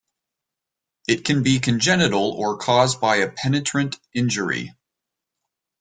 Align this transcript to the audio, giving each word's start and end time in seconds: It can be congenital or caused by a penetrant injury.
It 1.07 1.25
can 1.25 1.43
be 1.43 1.59
congenital 1.59 2.31
or 2.31 2.57
caused 2.57 2.99
by 2.99 3.17
a 3.17 3.29
penetrant 3.31 3.99
injury. 4.15 4.73